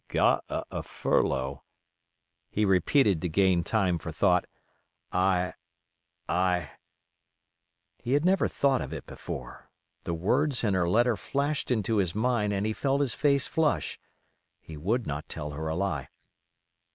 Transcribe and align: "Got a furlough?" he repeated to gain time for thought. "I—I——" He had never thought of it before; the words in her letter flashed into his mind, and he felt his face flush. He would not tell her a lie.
"Got 0.07 0.43
a 0.49 0.81
furlough?" 0.81 1.61
he 2.49 2.65
repeated 2.65 3.21
to 3.21 3.29
gain 3.29 3.63
time 3.63 3.99
for 3.99 4.11
thought. 4.11 4.45
"I—I——" 5.11 6.71
He 7.99 8.13
had 8.13 8.25
never 8.25 8.47
thought 8.47 8.81
of 8.81 8.93
it 8.93 9.05
before; 9.05 9.69
the 10.03 10.15
words 10.15 10.63
in 10.63 10.73
her 10.73 10.89
letter 10.89 11.15
flashed 11.15 11.69
into 11.69 11.97
his 11.97 12.15
mind, 12.15 12.51
and 12.51 12.65
he 12.65 12.73
felt 12.73 13.01
his 13.01 13.13
face 13.13 13.45
flush. 13.45 13.99
He 14.59 14.75
would 14.75 15.05
not 15.05 15.29
tell 15.29 15.51
her 15.51 15.67
a 15.67 15.75
lie. 15.75 16.07